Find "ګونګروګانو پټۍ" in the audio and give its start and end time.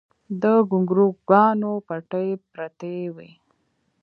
0.69-2.29